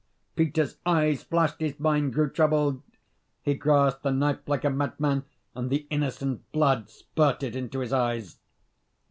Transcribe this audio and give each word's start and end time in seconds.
Peter's 0.35 0.77
eyes 0.83 1.21
flashed, 1.21 1.59
his 1.59 1.79
mind 1.79 2.11
grew 2.11 2.27
troubled.... 2.27 2.81
He 3.43 3.53
grasped 3.53 4.01
the 4.01 4.09
knife 4.11 4.39
like 4.47 4.63
a 4.65 4.71
madman, 4.71 5.25
and 5.53 5.69
the 5.69 5.85
innocent 5.91 6.51
blood 6.51 6.89
spurted 6.89 7.55
into 7.55 7.81
his 7.81 7.93
eyes. 7.93 8.39